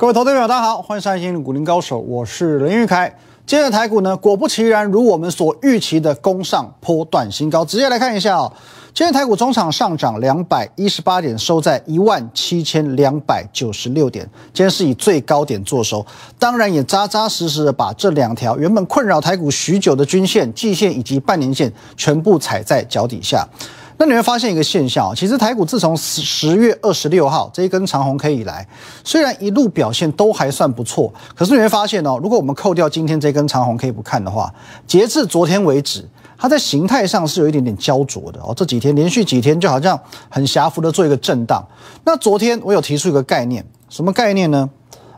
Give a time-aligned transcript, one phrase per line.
[0.00, 3.14] 各位投资朋友，大家好，欢迎收看《新股林高手》，我是林玉凯。
[3.44, 7.62] 今天的台股呢，果不其然，如我们所预期的攻上波段新高。
[7.62, 8.50] 直接来看一下哦，
[8.94, 14.26] 今天台股中场上涨两百一十八点，收在一万七千两百九十六点。
[14.54, 16.06] 今天是以最高点做收，
[16.38, 23.46] 当然也扎扎实实的把这两条原本困扰台股许久的均线、季线以及半年线全部踩在脚底下。
[24.00, 28.66] 那你会发现一个现象，其实台股自从十十月二十六号这一根长红 K 以来，
[29.04, 34.50] 虽然一路表现都还算不错，可是你会发现哦，如果我们扣掉今天这根长红 K 不看的话，
[34.86, 38.54] 截至昨天为止，它在形态上是有一点点焦灼的哦。
[38.56, 41.62] 这几天连续几天就好像很狭幅的做一个震荡。
[42.02, 44.70] 那昨天我有提出一个概念，什么概念呢？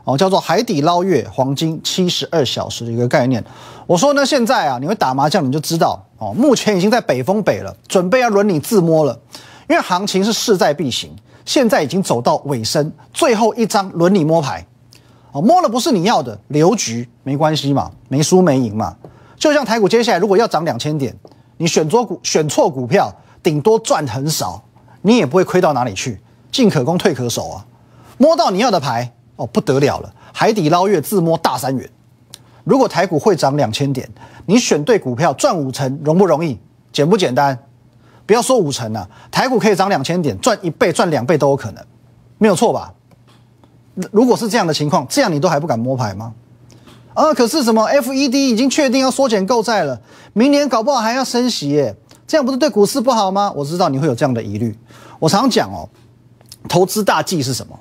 [0.03, 3.41] 哦，叫做海底捞月黄金七十二小时的一个概念。
[3.87, 9.19] 我说呢，现在啊，你会打麻将，你就知道目前已经在北风北了，准备要轮你自摸了。
[9.67, 11.09] 因为行情是势在必行，
[11.43, 14.65] 现在已经走到尾声，最后一张轮你摸牌。
[15.31, 18.95] 哦，摸了不是你要的，留局没关系嘛，没输没赢嘛。
[19.35, 21.13] 就像台股接下来如果要涨两千点，
[21.57, 24.61] 你选错股选错股票，顶多赚很少，
[25.01, 26.21] 你也不会亏到哪里去，
[26.51, 27.65] 进可攻退可守啊。
[28.17, 29.11] 摸到你要的牌。
[29.35, 30.13] 哦，不得了了！
[30.31, 31.89] 海底捞月自摸大三元。
[32.63, 34.09] 如果台股会涨两千点，
[34.45, 36.57] 你选对股票赚五成，容不容易？
[36.91, 37.57] 简不简单？
[38.25, 41.83] 不要说五成了，台股可以涨两千点，赚一倍、赚两倍都有可能，
[42.37, 42.93] 没有错吧？
[44.11, 46.33] 如果是这样的情况，这样你都还不敢摸牌吗？
[47.13, 50.01] 啊，可是什么？FED 已经确定要缩减购债了，
[50.33, 53.51] 明年搞不好还要升息耶，这样不是对股市不好吗？
[53.55, 54.75] 我知道你会有这样的疑虑。
[55.19, 55.87] 我常讲哦，
[56.67, 57.77] 投资大忌是什么？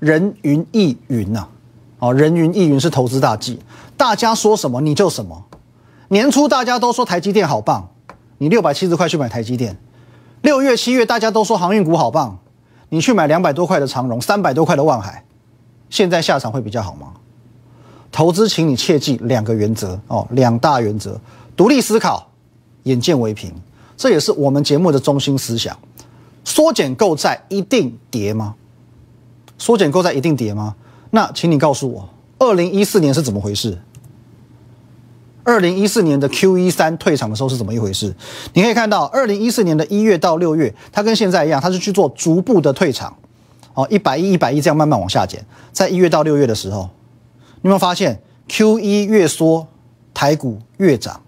[0.00, 1.46] 人云亦云呐，
[1.98, 3.58] 哦，人云亦云是投资大忌，
[3.98, 5.44] 大家说什么你就什么。
[6.08, 7.90] 年初大家都说台积电好棒，
[8.38, 9.74] 你六百七十块去买台积电；
[10.40, 12.38] 六月、七月大家都说航运股好棒，
[12.90, 15.24] 你去买两百多块的长荣，三百多块的万海。
[15.90, 17.08] 现在下场会比较好吗？
[18.12, 21.20] 投资，请你切记两个原则哦，两大原则：
[21.56, 22.28] 独立思考，
[22.84, 23.52] 眼见为凭。
[23.96, 25.76] 这也是我们节目的中心思想。
[26.44, 28.54] 缩减购债一定跌吗？
[29.58, 30.76] 缩减购债一定跌吗？
[31.10, 32.08] 那请你告诉我，
[32.38, 33.76] 二零一四年是怎么回事？
[35.48, 38.14] 二零一四年的 Q 一三退场的时候是怎么一回事？
[38.52, 43.16] 你可以看到，二零一四年的一月到六月，它跟现在一样，它是去做逐步的退场，
[43.72, 45.42] 哦，一百亿、一百亿这样慢慢往下减。
[45.72, 46.90] 在一月到六月的时候，
[47.62, 49.66] 你有没有发现 Q 一越缩，
[50.12, 51.18] 台股越涨？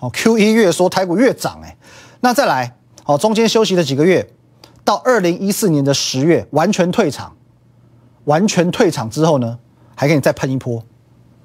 [0.00, 1.74] 哦，Q 一越缩，台股越涨，哎，
[2.20, 2.76] 那再来，
[3.06, 4.28] 哦，中间休息了几个月，
[4.84, 7.32] 到二零一四年的十月完全退场。
[8.26, 9.58] 完全退场之后呢，
[9.94, 10.84] 还可以再喷一波，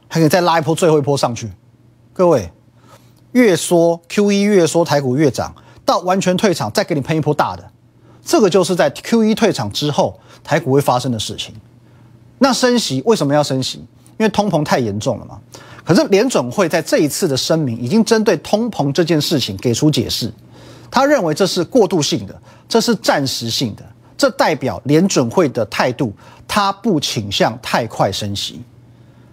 [0.09, 1.49] 还可以再拉一波，最后一波上去。
[2.13, 2.51] 各位，
[3.31, 5.53] 越说 Q 一越说台股越涨，
[5.83, 7.71] 到完全退场再给你喷一波大的，
[8.23, 11.55] 这个就是在 Q 一退场之后台股会发生的事情。
[12.37, 13.79] 那升息为什么要升息？
[14.19, 15.39] 因为通膨太严重了嘛。
[15.83, 20.31] 可是联准会在这一次的声明已经针对通膨这件事情给出解释，
[20.91, 23.83] 他认为这是过渡性的，这是暂时性的。
[24.15, 26.13] 这代表联准会的态度，
[26.47, 28.61] 他不倾向太快升息。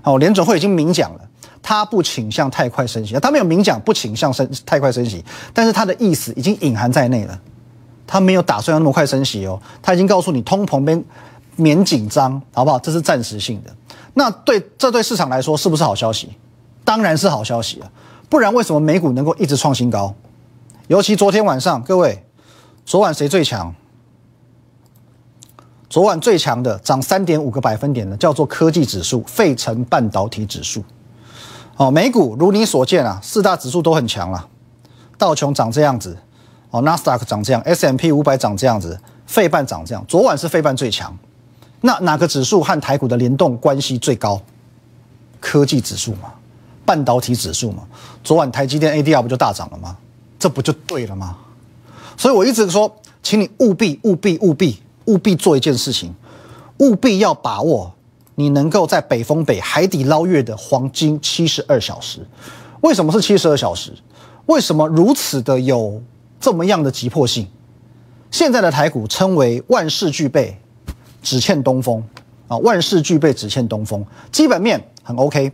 [0.03, 1.30] 哦，联准会已经明讲了，
[1.63, 3.15] 他不倾向太快升息。
[3.21, 7.41] 他没有明讲不倾向升太快升息，但是他的意思已经隐含在内了。
[8.07, 11.05] 他没有打算要那么快升息哦，他已经告诉你通膨边
[11.57, 12.79] 免紧张，好不好？
[12.79, 13.71] 这是暂时性的。
[14.15, 16.31] 那对这对市场来说是不是好消息？
[16.85, 17.89] 当然是好消息啊！
[18.29, 20.13] 不然为什么美股能够一直创新高？
[20.89, 22.25] 尤其昨天晚上，各位，
[22.85, 23.73] 昨晚谁最强？
[25.89, 30.83] 昨晚最强的涨三点五个百分点的叫做科技指数，费城半导体指数。
[31.81, 34.47] 哦，美股如你所见啊，四大指数都很强了。
[35.17, 36.15] 道琼长这样子，
[36.69, 40.05] 哦，纳斯达克长这样，S M P 五百长这样子，费半长这样。
[40.07, 41.17] 昨晚是费半最强。
[41.81, 44.39] 那哪个指数和台股的联动关系最高？
[45.41, 46.31] 科技指数嘛，
[46.85, 47.85] 半导体指数嘛。
[48.23, 49.97] 昨晚台积电 A D R 不就大涨了吗？
[50.39, 51.35] 这不就对了吗？
[52.15, 54.79] 所以我一直说，请你务必务必务必。
[55.07, 56.15] 务必做一件事情，
[56.81, 57.91] 务必要把握
[58.41, 62.27] 你能够在北风北海底捞月的黄金七十二小时。
[62.81, 63.93] 为什么是七十二小时？
[64.47, 66.03] 为什么如此的有
[66.41, 67.47] 这么样的急迫性？
[68.31, 70.59] 现在的台股称为万事俱备，
[71.23, 72.03] 只欠东风
[72.49, 72.57] 啊！
[72.57, 74.03] 万事俱备，只欠东风。
[74.33, 75.53] 基本面很 OK，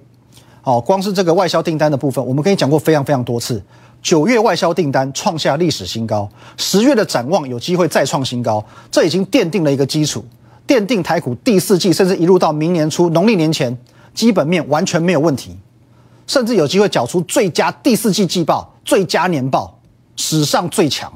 [0.62, 3.60] 哦，光是这个外销订单的部分，我们跟你讲过非常非常多次。
[4.00, 10.24] 九月外销订单创下历史新高，十月的展望有机会再创新高，这已经奠定了一个基础，
[10.66, 13.76] 奠定台股第四季甚至一路到明年初农历年前，
[14.12, 15.56] 基本面完全没有问题，
[16.26, 19.78] 甚至有机会缴出最佳第四季季报、最佳年报，
[20.16, 21.12] 史上最强，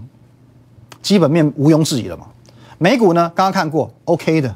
[1.03, 2.27] 基本面毋庸置疑了嘛？
[2.79, 3.31] 美股呢？
[3.35, 4.55] 刚刚看过，OK 的，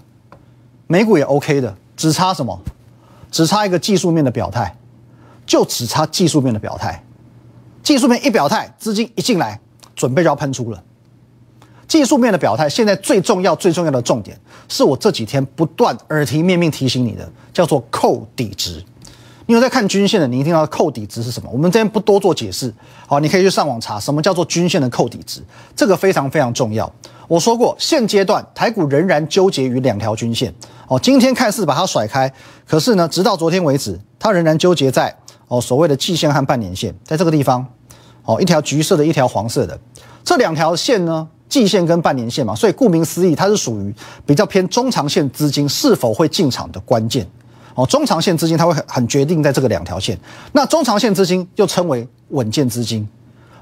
[0.86, 2.58] 美股也 OK 的，只差什么？
[3.30, 4.76] 只差一个技术面的表态，
[5.44, 7.02] 就只差技术面的表态。
[7.82, 9.60] 技术面一表态，资金一进来，
[9.96, 10.82] 准备就要喷出了。
[11.94, 14.36] 技术面的表态，现在最重要、最重要的重点，
[14.68, 18.84] 是我这几天不断耳提面命提醒你的，叫做扣底值。
[19.46, 21.48] 你有在看均线的，你一定要扣底值是什么？
[21.52, 22.74] 我们这边不多做解释，
[23.06, 25.40] 好，你可以去上网查什么叫做均线的扣底值，
[25.76, 26.92] 这个非常非常重要。
[27.28, 30.52] 我说过，现阶段台股仍然纠结于两条均线，
[30.88, 32.28] 哦，今天看似把它甩开，
[32.66, 37.64] 可是呢，直到昨天为止，它仍然纠结在哦所谓的季线和半年线，在这个地方，
[38.24, 39.78] 哦，一条橘色的，一条黄色的，
[40.24, 41.28] 这两条线呢？
[41.48, 43.94] 季线跟半年线嘛，所以顾名思义，它是属于
[44.26, 47.26] 比较偏中长线资金是否会进场的关键。
[47.74, 50.18] 哦，中长线资金它会很很决定在这个两条线。
[50.52, 53.06] 那中长线资金又称为稳健资金。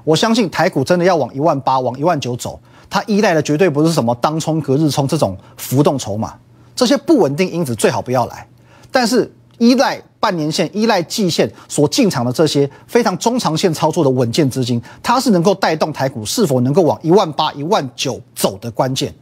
[0.03, 2.59] 我相信台股真的要往一万八、往一万九走，
[2.89, 6.33] 它依赖的绝对不是什么当冲、隔日冲这种浮动筹码，
[6.75, 8.47] 这些不稳定因子最好不要来。
[8.91, 10.01] 但是依赖。
[10.23, 19.13] 半年线依赖季线所进场的这些非常中长线操作的稳健资金，它是能够带动台股是否能够往一万八、一万九走的关键。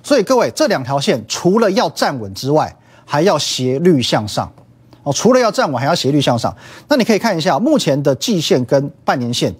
[0.00, 2.72] 所以各位，这两条线除了要站稳之外，
[3.04, 4.48] 还要斜率向上
[5.02, 5.12] 哦。
[5.12, 6.56] 除了要站稳，还要斜率向上。
[6.86, 9.52] 那你可以看一下目前的季线跟半年线，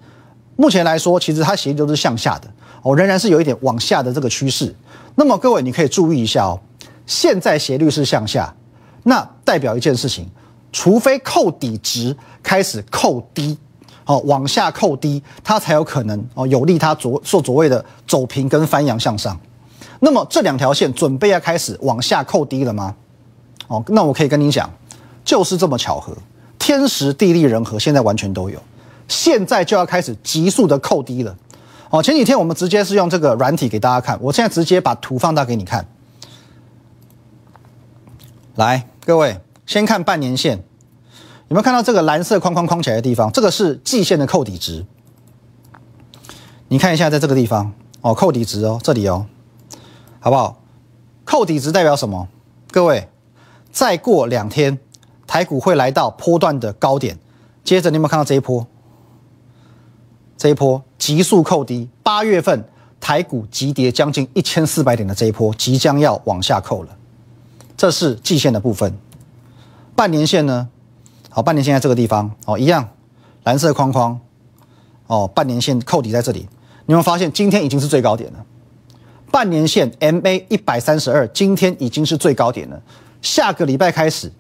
[0.54, 2.48] 目前来说其实它斜率都是向下的
[2.82, 4.72] 哦，仍然是有一点往下的这个趋势。
[5.16, 6.60] 那么各位，你可以注意一下哦，
[7.04, 8.54] 现在斜率是向下，
[9.02, 10.30] 那代表一件事情。
[10.74, 13.56] 除非扣底值开始扣低，
[14.06, 19.38] 哦，往下扣低，它才有可能哦，有利它所所所谓的走平跟翻扬向上。
[20.00, 22.92] 那么这两条线准备要开始往下扣低了吗？
[23.68, 24.68] 哦，那我可以跟你讲，
[25.24, 26.12] 就是这么巧合，
[26.58, 28.60] 天时地利人和，现在完全都有，
[29.06, 31.36] 现在就要开始急速的扣低了。
[31.90, 35.86] 哦，前几天我们直接是用这个软体给大家看，我现在直接把图放大给你看。
[38.56, 39.38] 来，各位。
[39.66, 40.58] 先看半年线，
[41.48, 43.30] 有没有看到这个蓝色框框框起来的地方？
[43.32, 44.84] 这个是季线的扣底值。
[46.68, 49.26] 你看一下，在这个地方哦，扣底值哦，这里哦，
[50.20, 50.60] 好不好？
[51.24, 52.28] 扣底值代表什么？
[52.70, 53.08] 各位，
[53.70, 54.78] 再过两天，
[55.26, 57.18] 台股会来到波段的高点。
[57.62, 58.66] 接着，你有没有看到这一波？
[60.36, 62.68] 这一波急速扣低，八月份
[63.00, 66.96] 台股急跌将近一千四百点的这一波，即将要往下扣了。
[67.76, 68.92] 这是季线的部分。
[69.96, 70.68] 半年线呢？
[71.30, 72.88] 好，半年线在这个地方哦，一样，
[73.44, 74.18] 蓝色框框
[75.06, 76.48] 哦，半年线扣底在这里。
[76.86, 78.44] 你会发现今天已经是最高点了。
[79.30, 82.80] 半年线 MA 一百三十二，今天已经是最高点了。
[83.22, 84.30] 下个礼拜开始，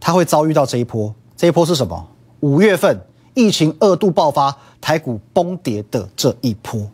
[0.00, 1.14] 它会遭遇到这一波。
[1.36, 2.08] 这一波是什么？
[2.40, 2.98] 五月份
[3.34, 6.88] 疫情二度爆发，台股崩跌的这一波，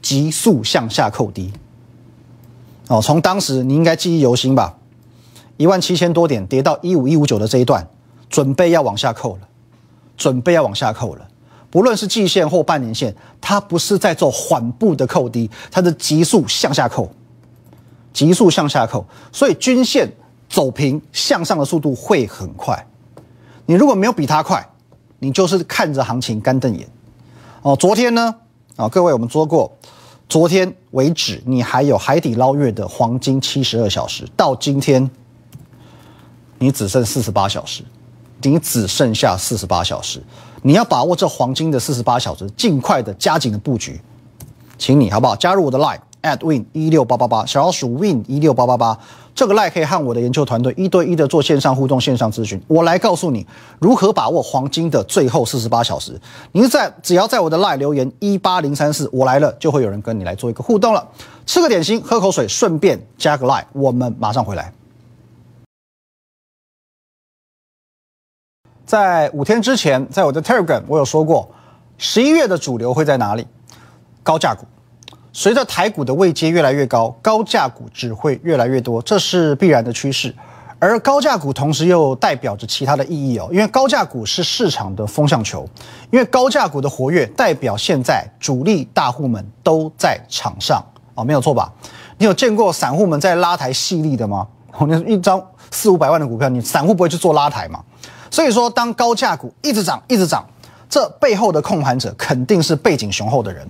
[0.00, 1.52] 急速向下扣低。
[2.88, 4.76] 哦，从当时你应该记忆犹新吧？
[5.62, 7.86] 一万七千多点跌到一五一五九的这一段，
[8.28, 9.42] 准备要往下扣了，
[10.16, 11.28] 准备要往下扣了。
[11.70, 17.08] 不论是季线或半年线，它不是在做缓步的扣低，它是急速向下扣，
[18.12, 19.06] 急速向下扣。
[19.30, 20.12] 所以均线
[20.48, 22.84] 走平向上的速度会很快。
[23.66, 24.68] 你如果没有比它快，
[25.20, 26.84] 你就是看着行情干瞪眼。
[27.62, 28.34] 哦，昨天呢？
[28.74, 29.70] 啊，各位我们说过，
[30.28, 35.08] 昨天为止你还有海底捞月的黄金七十二小时，到今天。
[36.62, 37.82] 你只剩四十八小时，
[38.40, 40.22] 你只剩下四十八小时，
[40.62, 44.00] 你要把握这黄金的四十八小时，尽快的加紧的布局，
[44.78, 45.34] 请你好不好？
[45.34, 48.96] 加入我的 line at win 一六八八八，小老鼠 win 一六八八八，
[49.34, 53.44] 这个 line 可以和我的研究团队一对一的做线上互动、线上咨询，我来告诉你
[53.80, 56.16] 如何把握黄金的最后四十八小时。
[56.52, 61.04] 您在只要在我的 line 留言一八零三四，我来了就会有人跟你来做一个互动了。
[61.44, 64.72] 吃个点心，喝口水，顺便加个 line，我们马上回来。
[68.92, 71.50] 在五天之前，在我的 Telegram 我有说过，
[71.96, 73.46] 十一月的主流会在哪里？
[74.22, 74.66] 高价股。
[75.32, 80.34] 随着台股的位阶越来越高，高价股只会越来越多，这是必然的趋势。
[80.78, 85.66] 而高价股同时又代表着其他的意义哦，因为高价股是市场的风向球，
[86.10, 90.84] 因为高价股的活跃代表现在主力大户们都在场上
[91.14, 91.72] 哦，没有错吧？
[92.18, 94.46] 你有见过散户们在拉抬细粒的吗？
[94.76, 97.82] 哦，那一张四五百万的股票，你散户不会去做拉抬吗？
[98.32, 100.42] 所以说，当高价股一直涨、一直涨，
[100.88, 103.68] 这背后的控盘者肯定是背景雄厚的人，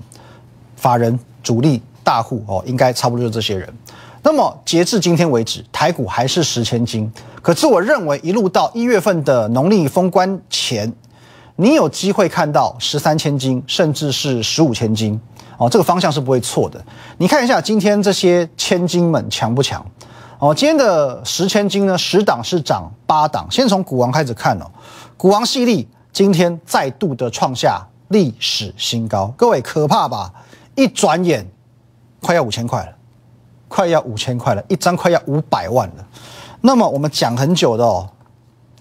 [0.76, 3.68] 法人、主力、大户哦，应该差不多就这些人。
[4.22, 7.12] 那么截至今天为止，台股还是十千金。
[7.42, 10.92] 可是我认为，一路到一月份的农历封关前，
[11.56, 15.20] 你有机会看到十三千金，甚至是十五千金
[15.58, 16.80] 哦，这个方向是不会错的。
[17.18, 19.84] 你看一下今天这些千金们强不强？
[20.42, 23.46] 哦，今天的十千金呢，十档是涨八档。
[23.48, 24.66] 先从股王开始看哦，
[25.16, 30.32] 股王系列今天再度的创下历史新高，各位可怕吧？
[30.74, 31.48] 一转眼
[32.20, 32.92] 快要五千块了，
[33.68, 36.04] 快要五千块了，一张快要五百万了。
[36.60, 38.10] 那么我们讲很久的哦，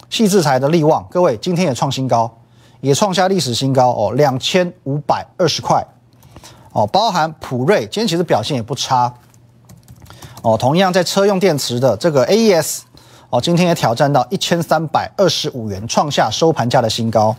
[0.10, 2.40] 细制裁的利旺，各位今天也创新高，
[2.80, 5.86] 也创下历史新高哦，两千五百二十块
[6.72, 9.14] 哦，包含普瑞，今天其实表现也不差。
[10.42, 12.80] 哦，同样在车用电池的这个 AES，
[13.30, 17.36] 哦，今天也挑战到一千三百二十五元，创下收盘价的新高。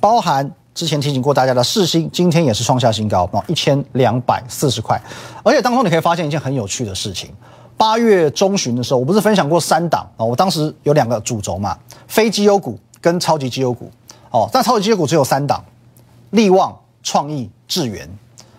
[0.00, 5.00] 包含之前提醒过大家的世星，今天也是创下新高，哦，一千两百四十块。
[5.42, 7.30] 而且当中你可以发现一件很有趣的事情，
[7.76, 10.24] 八月中旬的时候，我不是分享过三档啊？
[10.24, 11.76] 我当时有两个主轴嘛，
[12.06, 13.90] 非绩优股跟超级绩优股。
[14.30, 15.64] 哦，但超级绩优股只有三档，
[16.30, 18.08] 力旺、创意、智源。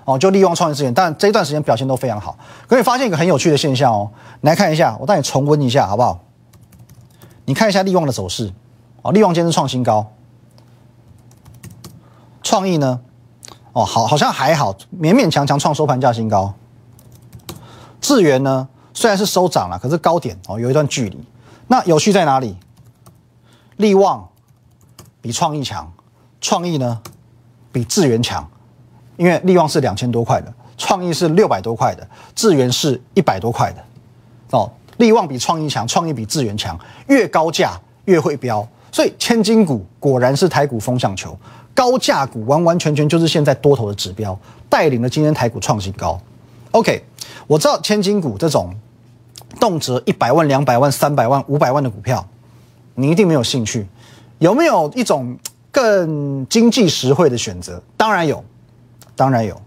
[0.10, 2.36] 哦，就利用创业资源，但这一段时间表现都非常好。
[2.68, 4.10] 可以发现一个很有趣的现象哦，
[4.42, 6.20] 来看一下，我带你重温一下好不好？
[7.46, 8.52] 你看一下利旺的走势，
[9.04, 10.12] 哦，利旺今天创新高，
[12.42, 13.02] 创意呢，
[13.74, 16.56] 哦，好，好像还好，勉勉强强创收盘价新高。
[18.02, 21.24] 智源呢，虽然是收涨了，可是高点哦有一段距离。
[21.68, 22.58] 那有趣在哪里？
[23.78, 24.28] 利旺
[25.22, 25.94] 比创意强，
[26.42, 27.00] 创意呢
[27.72, 28.50] 比智源强。
[29.20, 41.38] 因为利旺是两千多块的，创意是六百多块的，智源是一百多块的，哦，利旺比创意强，创意比智源强，越高价越会飙，所以千金股果然是台股风向球，
[41.74, 46.18] 高价股完完全全就是现在多头的指标，带领了今天台股创新高。
[46.72, 47.04] OK，
[47.46, 48.74] 我知道千金股这种
[49.60, 52.26] 动辄一百万、两百万、三百万、五百万的股票，
[52.96, 53.86] 你一定没有兴趣，
[54.38, 55.38] 有没有一种
[55.72, 57.84] 更经济实惠的选择？
[57.98, 58.42] 当然有。
[59.20, 59.62] 当然有，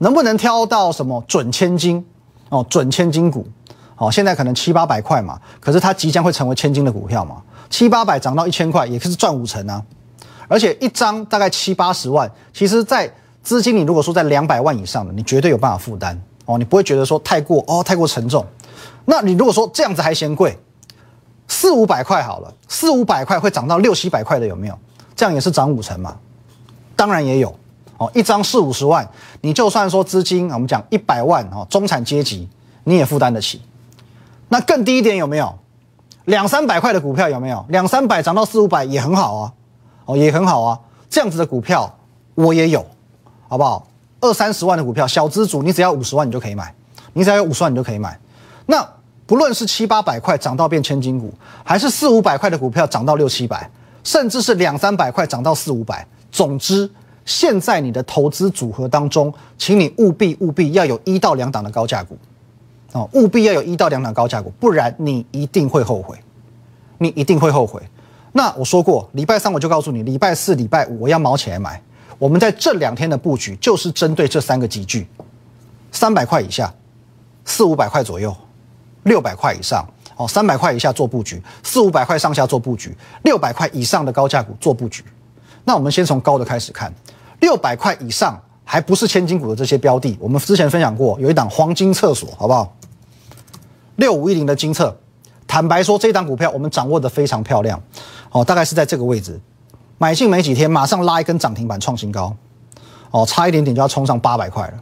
[0.00, 2.04] 能不能挑到什么准千金
[2.50, 2.62] 哦？
[2.68, 3.48] 准千金股
[3.96, 7.42] 哦，现在可能七八百块嘛，可是它即将会成为千金的股票嘛？
[7.70, 9.82] 七八百涨到一千块，也是赚五成啊！
[10.46, 13.10] 而且一张大概七八十万，其实，在
[13.42, 18.44] 资金你如果说在两百万以上的，你绝对有办法负担哦，你不会觉得说太过哦，太过沉重。
[19.06, 20.54] 那你如果说这样子还嫌贵，
[21.46, 24.78] 四五百块好了，四五百块会涨到六七百块的有没有？
[25.16, 26.14] 这样也是涨五成嘛？
[26.94, 27.58] 当然也有。
[27.98, 29.06] 哦，一张四五十万，
[29.40, 32.48] 你就算说资金，我们讲一百万哦，中产阶级
[32.84, 33.60] 你也负担得起。
[34.48, 35.52] 那更低一点有没有？
[36.26, 37.64] 两三百块的股票有没有？
[37.70, 39.52] 两三百涨到四五百也很好啊，
[40.04, 40.78] 哦也很好啊。
[41.10, 41.92] 这样子的股票
[42.36, 42.86] 我也有，
[43.48, 43.84] 好不好？
[44.20, 46.72] 二三十万的股票，小资主你只要五十万你就可以买，
[47.14, 48.16] 你只要有五十万你就可以买。
[48.66, 48.88] 那
[49.26, 53.68] 不论是七八百块涨到变千金股，还是四五百块的股票涨到六七百，
[54.04, 56.88] 甚至是两三百块涨到四五百，总之。
[57.28, 62.16] 现在你的投资组合当中，请你务必务必要有一到两档的高价股，
[62.92, 66.18] 哦，务必要有一到两档高价股，不然你一定会后悔，
[66.96, 67.82] 你一定会后悔。
[68.32, 71.78] 那我说过，礼拜三我就告诉你，礼拜四、礼拜五我要毛起来买。
[72.18, 75.06] 我们在这两天的布局就是针对这三个集聚：
[75.92, 76.72] 三百块以下、
[77.44, 78.34] 四五百块左右、
[79.02, 79.86] 六百块以上。
[80.16, 85.04] 哦，三百块以下做布局，四五百块上下做布局，六百块以上的高价股做布局。
[85.62, 86.92] 那我们先从高的开始看。
[87.40, 92.74] 六百块以上还不是千金股的这些标的，我们之前分享过，有一档黄金厕所，好不好？
[93.96, 94.96] 六五一零的金厕，
[95.46, 97.80] 坦白说，这档股票我们掌握的非常漂亮，
[98.30, 99.40] 哦，大概是在这个位置，
[99.96, 102.36] 买进没几天，马上拉一根涨停板创新高，
[103.10, 104.74] 哦，差一点点就要冲上八百块了。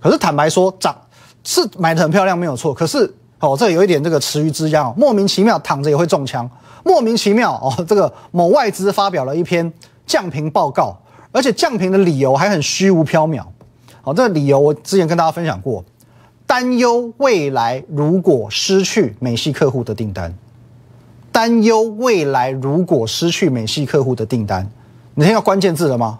[0.00, 0.96] 可是坦白说，涨
[1.44, 2.74] 是买的很漂亮，没有错。
[2.74, 6.50] 可是哦，这有一点这个池鱼之殃，莫名其妙躺着也会中枪，
[6.84, 9.72] 莫名其妙哦，这个某外资发表了一篇
[10.06, 10.98] 降频报告。
[11.32, 13.44] 而且降频的理由还很虚无缥缈，
[14.02, 15.84] 好，这个理由我之前跟大家分享过，
[16.46, 20.34] 担忧未来如果失去美系客户的订单，
[21.30, 24.70] 担忧未来如果失去美系客户的订单，
[25.14, 26.18] 你听到关键字了吗？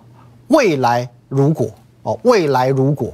[0.48, 1.70] 未来如果。
[2.02, 3.12] 哦，未来如果，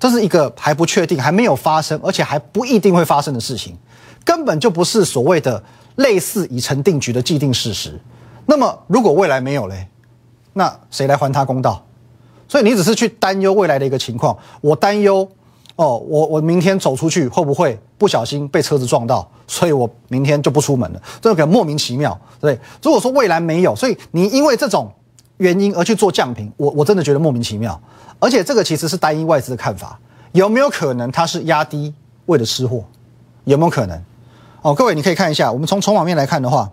[0.00, 3.76] 这是一个还不确定、还没有发生，而且还不一定会发生的事情，
[4.24, 5.62] 根本就不是所谓的
[5.96, 8.00] 类似已成定局的既定事实。
[8.46, 9.86] 那么如果未来没有嘞？
[10.54, 11.84] 那谁来还他公道？
[12.48, 14.36] 所以你只是去担忧未来的一个情况。
[14.60, 15.28] 我担忧，
[15.76, 19.28] 哦，我我明天走出去会不会不小心被车子撞到？
[19.46, 21.02] 所以我明天就不出门了。
[21.20, 24.90] 这个莫名其妙，对如果说未来没有，所以你因为这种
[25.38, 27.78] 原因而去做降频，我我真的觉得莫名其妙。
[28.20, 29.98] 而且这个其实是单一外资的看法，
[30.32, 31.92] 有没有可能它是压低
[32.26, 32.84] 为了吃货？
[33.44, 34.02] 有没有可能？
[34.62, 36.70] 哦，各位你可以看一下，我们从筹码面来看的话，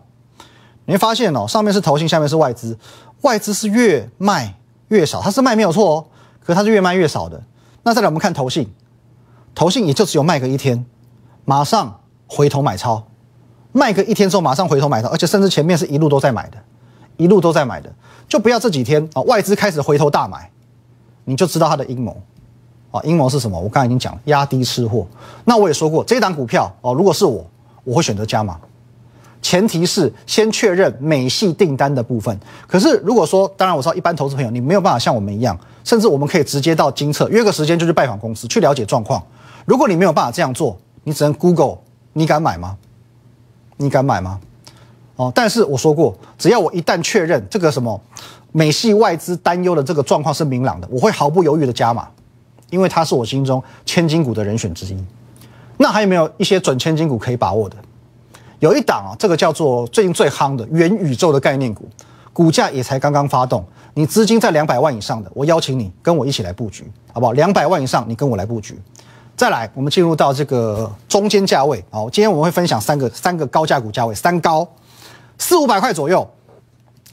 [0.85, 2.77] 你会发现哦，上面是投信，下面是外资。
[3.21, 4.55] 外资是越卖
[4.89, 6.05] 越少，它是卖没有错哦，
[6.39, 7.41] 可是它是越卖越少的。
[7.83, 8.67] 那再来我们看投信，
[9.55, 10.85] 投信也就只有卖个一天，
[11.45, 13.03] 马上回头买超，
[13.71, 16.57] 卖个一天之后马上回头买超，而且甚至前面是一路都在买的，
[17.17, 17.93] 一路都在买的，
[18.27, 20.49] 就不要这几天啊外资开始回头大买，
[21.25, 22.21] 你就知道它的阴谋
[22.91, 23.59] 啊，阴谋是什么？
[23.59, 25.07] 我刚才已经讲了，压低吃货。
[25.45, 27.45] 那我也说过，这档股票哦，如果是我，
[27.83, 28.59] 我会选择加码。
[29.41, 32.37] 前提是先确认美系订单的部分。
[32.67, 39.21] 可是如果说，当然我知道一般投资朋友你没有办法像我们一样，甚至我们可以直接到金策约个时间就去拜访公司去了解状况。
[39.65, 41.77] 如果你没有办法这样做，你只能 Google，
[42.13, 42.77] 你敢买吗？
[43.77, 44.39] 你敢买吗？
[45.15, 47.99] 哦，但是我说过，只要我一旦确认这个什么
[48.51, 52.07] 美系外资担忧的这个状况是明朗的，我会毫不犹豫的加码，
[52.69, 54.97] 因为它是我心中千金股的人选之一。
[55.77, 57.75] 那还有没有一些准千金股可以把握的？
[58.61, 61.89] 有一档啊，这个叫做最近最夯的元宇宙的概念股，
[62.31, 63.65] 股价也才刚刚发动。
[63.95, 67.31] 你资金在两百万以上的，我邀请你跟我一起来布局，好不好？
[67.31, 68.79] 两百万以上，你跟我来布局。
[69.35, 71.83] 再来，我们进入到这个中间价位。
[71.89, 74.67] 好，今天我们会分享三个三个高价股价位，三高，
[75.39, 76.29] 四五百块左右，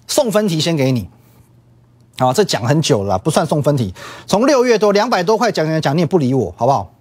[0.06, 1.08] 送分题先给你。
[2.18, 3.94] 好，这讲很久了，不算送分题。
[4.26, 6.92] 从六月多两百多块讲讲讲，你也不理我，好不好？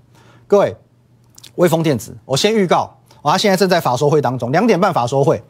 [0.47, 0.73] 各位，
[1.55, 2.96] 微风电子，我先预告。
[3.27, 5.43] 啊，现在正在法说会当中，两点半法说会，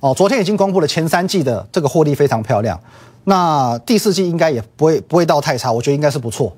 [0.00, 2.78] 哦，昨天已经公布了前三季的这个获利非常漂亮，
[3.24, 6.54] 那第四季应该也不会不会到太差，我觉得应该是不错。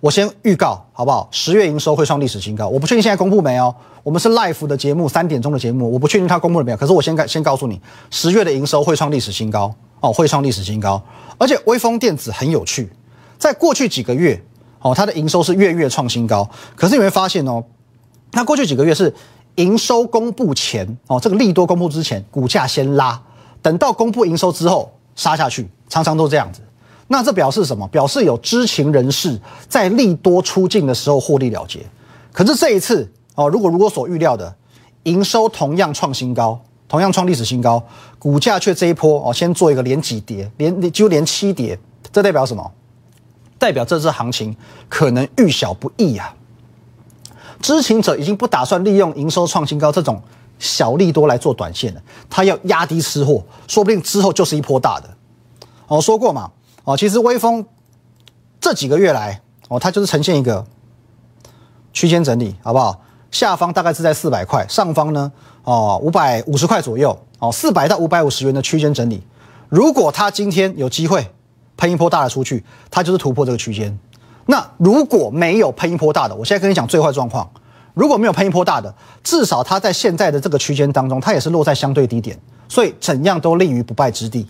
[0.00, 1.26] 我先预告好不好？
[1.30, 7.80] 十月营收会创历史新高，我不确定现在公布没有，我们是 live 的节目，三点钟的节目，我不确定它公布了没有，可是我先告先告诉你，
[8.10, 11.02] 十月的营收会创历史新高，哦，会创历史新高，
[11.38, 12.92] 而且微风电子很有趣，
[13.38, 14.38] 在过去几个月，
[14.80, 17.64] 哦，它的营收是月月创新高，可是你会发现哦，
[18.30, 19.14] 它过去几个月是。
[19.58, 23.20] 营收公布前哦，这个利多公布之前，股价先拉，
[23.60, 26.60] 等到公布营收之后杀下去，常常都这样子。
[27.08, 27.86] 那这表示什么？
[27.88, 31.80] 表示有知情人士在利多出境的时候获利了结。
[32.32, 34.54] 可是这一次哦，如果如果所预料的
[35.04, 37.82] 营收同样创新高，同样创历史新高，
[38.18, 41.76] 股价却这一波哦，先做一个连几跌，连几乎连七跌，
[42.12, 42.70] 这代表什么？
[43.58, 44.54] 代表这次行情
[44.88, 46.32] 可能遇小不易呀。
[47.60, 50.22] 知情者已经不打算利用营收创新高这种
[50.58, 55.08] 小利多来做短线了，他要压低吃货，说不定之后就是一波大的。
[55.86, 56.50] 我说过嘛，
[56.84, 57.64] 哦，其实微风
[58.60, 60.64] 这几个月来，哦，它就是呈现一个
[61.92, 63.00] 区间整理，好不好？
[63.30, 65.30] 下方大概是在四百块，上方呢，
[65.64, 69.22] 哦，五百五十块左右，哦，四百到五百五十元的区间整理。
[69.68, 71.30] 如果它今天有机会
[71.76, 73.98] 喷一波大的出去，它就是突破这个区间。
[74.50, 77.46] 那如果没有喷一波大的，我现在跟你讲最坏状况，
[77.92, 82.34] 如果没有喷一波大的，至少它在现在的这个区间当中，它也是落在相对低点，
[82.66, 84.46] 所以怎样都立于不败之地。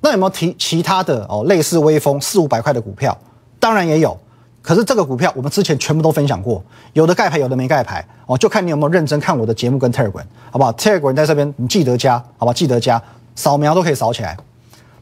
[0.00, 3.16] 那有没有提其他的哦，类似微风四五百块的股票？
[3.58, 4.16] 当然也有，
[4.62, 12.52] 可是这个股票我们之前全部都分享过，有的盖牌，有的没盖牌哦，就看你有没有认真看我的节目跟 Telegram，好不好？Telegram 在这边，你记得加，好吧？
[12.52, 13.02] 记得加，
[13.34, 14.36] 扫描都可以扫起来。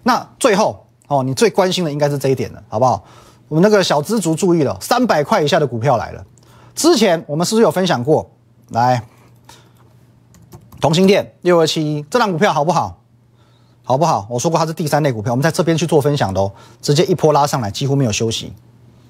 [0.05, 3.05] 那最后哦，你最关心的应该是这一点了，好不好？
[3.49, 6.25] 我们那个小资族注意了，三百块以下的股票来了。
[6.75, 8.31] 之前我们是不是有分享过？
[8.69, 9.03] 来，
[10.81, 13.01] 同心店六二七一这档股票好不好？
[13.83, 14.27] 好不好？
[14.29, 18.53] 我说过它是第三类股票，我们在这边去做分享的哦，直接一波拉上来，几乎没有休息，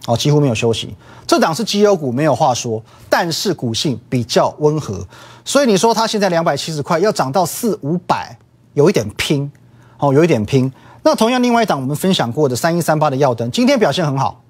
[0.07, 0.95] 哦，几乎没有休息。
[1.27, 5.05] 这档是绩优股，没有话说，但是股性比较温和，
[5.45, 8.39] 所以你说它现在两百七十块要涨到四五百，
[8.75, 9.51] 有一点拼，
[9.99, 10.73] 哦，有一点拼。
[11.09, 14.43] 那同样，另外一档我们分享过的三一三八的耀灯，今天表现很好，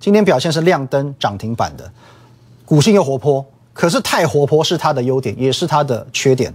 [0.00, 1.92] 今天表现是亮灯涨停板的，
[2.64, 6.50] 股性又活泼，可是太活泼是它的优点，也是它的缺点。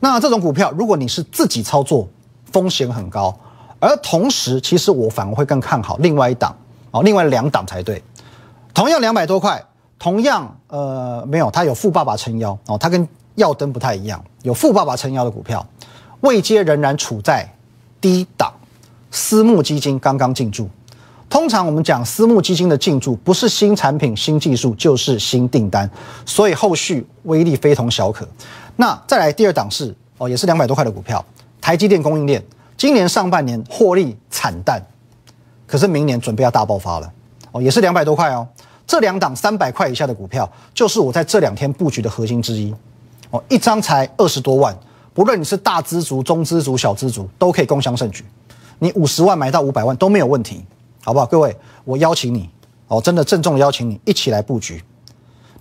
[0.00, 2.08] 那这种股票，如果你是自己操作，
[2.50, 3.32] 风险很高。
[3.78, 6.52] 而同时，其实我反而会更看好另外一档
[6.90, 8.02] 哦，另外两档才对。
[8.74, 9.64] 同样两百多块，
[9.96, 15.64] 同样呃没有，它有富爸爸撑腰哦，它跟耀灯不太一样，有富爸爸撑腰的股票，
[16.22, 17.48] 位阶仍然处在
[18.00, 18.52] 低档。
[19.14, 20.68] 私募基金刚刚进驻，
[21.30, 25.88] 通常我们讲私募基金的进驻，不是新产品、新技术，就是新订单，
[26.26, 28.26] 所以后续威力非同小可。
[28.74, 31.24] 那再来第二档是哦，也是两百多块的股票，
[31.60, 32.44] 台积电供应链，
[32.76, 34.84] 今年上半年获利惨淡，
[35.64, 37.08] 可是明年准备要大爆发了
[37.52, 38.44] 哦，也是两百多块哦。
[38.84, 42.74] 这两档三百块以下的股票，就是我在这两天布局的核心之一
[43.30, 44.76] 哦，一张才二十多万，
[45.14, 48.24] 不论你是大资族、中资族、小资族，都可以共襄盛举。
[48.78, 50.64] 你五十万买到五百万都没有问题，
[51.02, 51.26] 好不好？
[51.26, 52.50] 各位，我邀请你
[52.88, 54.82] 哦，真的郑重邀请你一起来布局。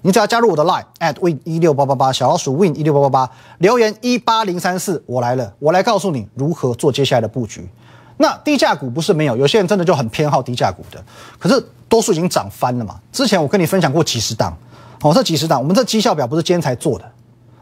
[0.01, 7.69] 你只要加入我的 line at win 一六八八八小老鼠 win 一六八八八，留言一八零三四，我来了，我来告诉你如何做接下来的布局。
[8.17, 11.01] 那低价股不是没有，有些人真的就很偏好低价股的，
[11.39, 12.99] 可是多数已经涨翻了嘛。
[13.11, 14.55] 之前我跟你分享过几十档，
[15.01, 17.09] 哦，这几十档，我们这绩效表不是今天才做的，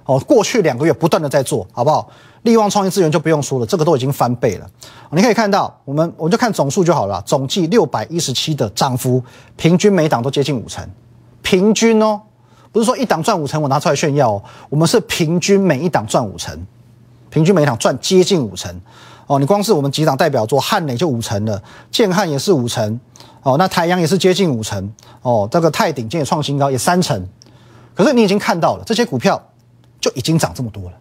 [0.06, 2.10] 哦，过去两个月不断的在做好不好？
[2.44, 4.68] 利旺创意资源就不用说了，这个都已经翻倍了。
[5.12, 9.24] 你可以看到，我们我们就看总数就好了，总计六百一十七的涨幅，
[9.56, 10.84] 平均每档都接近五成，
[11.44, 12.20] 平均哦，
[12.72, 16.58] 不是说一档赚五成我拿出来炫耀哦，我们是平均每一档赚五成，
[17.30, 18.74] 平均每一档赚接近五成
[19.28, 19.38] 哦。
[19.38, 23.00] 你光是我们几档代表作，汉磊就五成了，建汉也是五成
[23.44, 27.28] 哦，那太阳也是接近五成哦，这个泰鼎今天创新高，也三成。
[27.94, 29.40] 可是你已经看到了，这些股票
[30.00, 30.94] 就已经涨这么多了。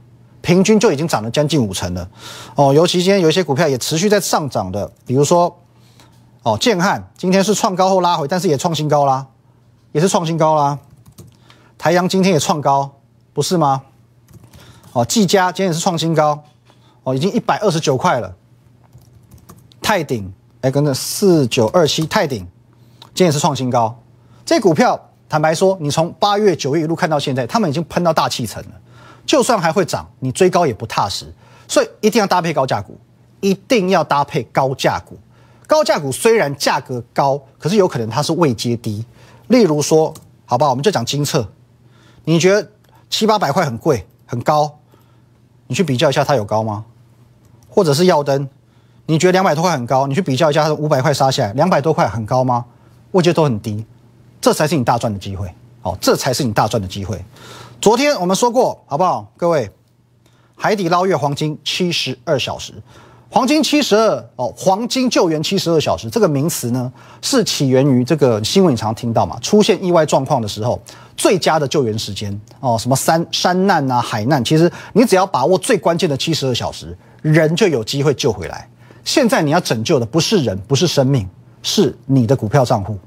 [0.42, 2.08] 平均就已经涨了将近五成了，
[2.54, 5.54] 哦，尤其今天有一些股票也持续在上涨的，比如说，
[6.42, 9.26] 哦，建汉今天是创高后拉回，但是也创新高啦，
[9.92, 10.78] 也是创新高啦。
[11.76, 12.90] 台阳今天也创高，
[13.32, 13.82] 不是吗？
[14.92, 16.42] 哦，技嘉今天也是创新高，
[17.02, 18.34] 哦，已经一百二十九块了。
[19.82, 22.38] 泰鼎，哎，跟着四九二七，泰鼎
[23.14, 23.98] 今天也是创新高。
[24.44, 28.70] 这股票坦白说，你从八月九月一路看到现在，他们已经喷到大气层了。
[29.30, 31.32] 就算还会涨，你追高也不踏实，
[31.68, 32.98] 所以一定要搭配高价股，
[33.38, 35.16] 一定要搭配高价股。
[35.68, 39.06] 高价股虽然价格高，可是有可能它是位阶低。
[39.46, 40.12] 例如说，
[40.46, 41.46] 好吧，我们就讲金策，
[42.24, 42.68] 你觉得
[43.08, 44.80] 七八百块很贵很高，
[45.68, 46.84] 你去比较一下它有高吗？
[47.68, 48.48] 或者是耀灯，
[49.06, 52.64] 你觉得两百多块很高，你去比较一下它五百块杀下来，两百多块很高吗？
[53.12, 53.86] 位阶都很低，
[54.40, 55.48] 这才是你大赚的机会。
[55.82, 57.24] 好，这才是你大赚的机会。
[57.80, 59.32] 昨天我们说过，好不好？
[59.38, 59.70] 各位，
[60.54, 62.74] 海底捞月黄金七十二小时，
[63.30, 69.38] 黄金七十二哦，黄金救援七十二小时这个名词呢，是起源于这个新闻，你常听到嘛？
[69.40, 70.78] 出现意外状况的时候，
[71.16, 78.68] 最佳的救援时间哦，什么山山难啊、海难，其实你只要把握最关键的七十二小时，人就有机会救回来。
[79.04, 81.26] 现在你要拯救的不是人，不是生命，
[81.62, 82.98] 是你的股票账户。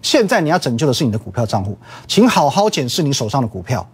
[0.00, 1.76] 现在你要拯救的是你的股票账户，
[2.08, 3.86] 请好好检视你手上的股票。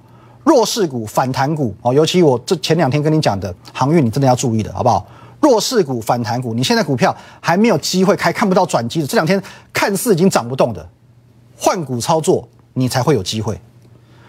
[0.44, 5.06] 弱势股、反弹股哦，尤其我这前两天跟你讲的航运，你真的要注意的，好不好？
[5.40, 10.86] 弱势股、反弹股，你现在股票还没有机会开，看不到转机的，这两天看似已经涨不动的，
[11.56, 13.58] 换股操作你才会有机会。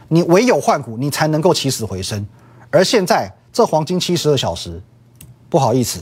[0.07, 2.25] 你唯有换股，你才能够起死回生。
[2.69, 4.81] 而现在这黄金七十二小时，
[5.49, 6.01] 不好意思，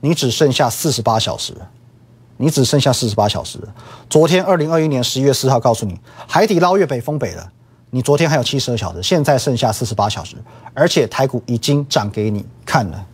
[0.00, 1.54] 你只剩下四十八小时，
[2.36, 3.58] 你只剩下四十八小时。
[4.08, 7.52] 昨天二零二一年十一月四号告诉你，海底捞月北风北了。
[7.96, 10.36] 你昨天还有七十二小时，现在剩下四十八小时，
[10.74, 13.06] 而且台股已经涨给你看了，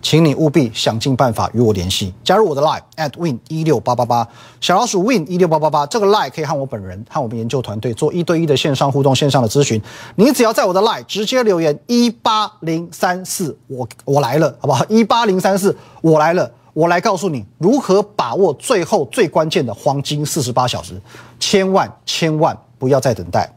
[0.00, 4.28] 请你务必想尽办法与我联系，加入我的 Line at win 一六八八八，
[4.60, 9.82] 小老鼠 win 一六八八八，这个 Line 可以和我本人和我们研究团队做一对一的线上互动、线上的咨询。
[10.14, 14.84] 你只要在我的 Line 直接留言一八零三四，我我来了，好不好？
[14.88, 21.02] 一八零三四，我来了，我来告诉你如何把握最后最关键的黄金四十八小时，
[21.40, 23.52] 千万千万不要再等待。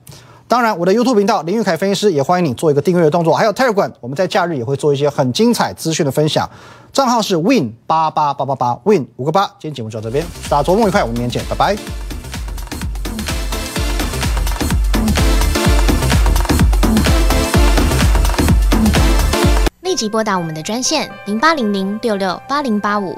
[0.53, 3.33] 当然，我的 YouTube 频道林玉凯分析师也欢迎你做一个订阅的动作。
[3.33, 6.47] 还有 Telegram，我们在假日也会做一些很精彩资讯的分享。
[6.91, 9.47] 账号是 Win 八八八八八 Win 五个八。
[9.57, 11.75] 今天节目就到这边，大家周末愉快，我们明天见，拜拜。
[19.81, 23.17] 立即拨打我们的专线零八零零六六八零八五